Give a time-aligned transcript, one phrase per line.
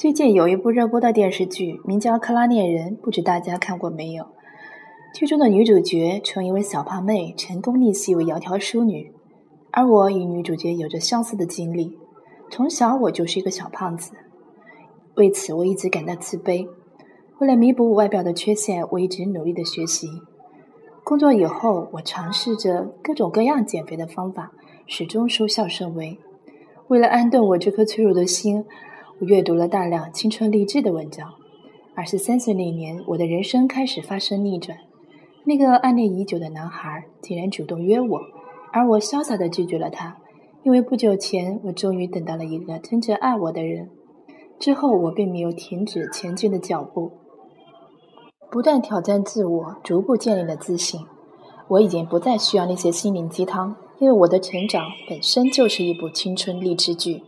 [0.00, 4.24] 最近有一部热播的电视剧，名叫《克拉恋人》，不知大家看过没有？
[5.12, 9.12] 剧中的女主角从一位小胖妹成功逆袭为窈窕淑女，
[9.70, 11.98] 而我与女主角有着相似的经历。
[12.50, 14.12] 从小我就是一个小胖子，
[15.16, 16.66] 为此我一直感到自卑。
[17.38, 20.08] 为了弥补我外表的缺陷，我一直努力的学习。
[21.04, 24.50] 工作以后，我尝试着各种各样减肥的方法，
[24.86, 26.16] 始终收效甚微。
[26.88, 28.64] 为了安顿我这颗脆弱的心。
[29.20, 31.34] 我阅读了大量青春励志的文章。
[31.94, 34.78] 二十三岁那年，我的人生开始发生逆转。
[35.44, 38.20] 那个暗恋已久的男孩竟然主动约我，
[38.72, 40.16] 而我潇洒地拒绝了他，
[40.62, 43.90] 因为不久前我终于等到了一个真正爱我的人。
[44.58, 47.12] 之后，我并没有停止前进的脚步，
[48.50, 50.98] 不断挑战自我，逐步建立了自信。
[51.68, 57.22] 我已经不再需要那些心灵鸡汤，因为我的成长本身就是一部青春励志剧。